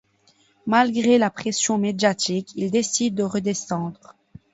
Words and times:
Malgré 0.65 1.19
la 1.19 1.29
pression 1.29 1.77
médiatique, 1.77 2.49
ils 2.55 2.71
décident 2.71 3.15
de 3.17 3.21
redescendre. 3.21 4.15